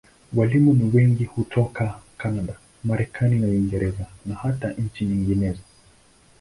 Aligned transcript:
Walimu 0.35 0.73
ni 0.73 0.91
wengi 0.93 1.23
hutoka 1.23 1.99
Kanada, 2.17 2.53
Marekani 2.83 3.39
na 3.39 3.47
Uingereza, 3.47 4.05
na 4.25 4.35
hata 4.35 4.71
nchi 4.71 5.05
nyinginezo. 5.05 5.61